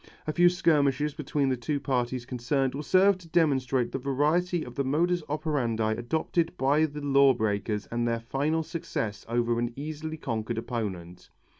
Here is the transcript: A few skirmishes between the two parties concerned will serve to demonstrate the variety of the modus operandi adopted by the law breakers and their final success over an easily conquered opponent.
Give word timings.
A 0.25 0.33
few 0.33 0.49
skirmishes 0.49 1.13
between 1.13 1.49
the 1.49 1.55
two 1.55 1.79
parties 1.79 2.25
concerned 2.25 2.73
will 2.73 2.81
serve 2.81 3.19
to 3.19 3.27
demonstrate 3.27 3.91
the 3.91 3.99
variety 3.99 4.63
of 4.63 4.73
the 4.73 4.83
modus 4.83 5.21
operandi 5.29 5.91
adopted 5.91 6.57
by 6.57 6.85
the 6.87 7.01
law 7.01 7.35
breakers 7.35 7.85
and 7.91 8.07
their 8.07 8.19
final 8.21 8.63
success 8.63 9.27
over 9.29 9.59
an 9.59 9.71
easily 9.75 10.17
conquered 10.17 10.57
opponent. 10.57 11.29